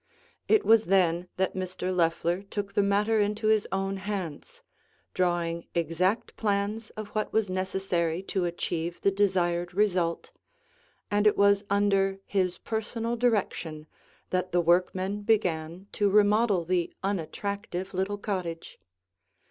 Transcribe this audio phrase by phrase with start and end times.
[0.47, 1.95] It was then that Mr.
[1.95, 4.63] Loeffler took the matter into his own hands,
[5.13, 10.31] drawing exact plans of what was necessary to achieve the desired result,
[11.11, 13.85] and it was under his personal direction
[14.31, 18.79] that the workmen began to remodel the unattractive little cottage.